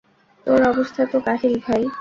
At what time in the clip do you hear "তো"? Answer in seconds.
1.11-1.17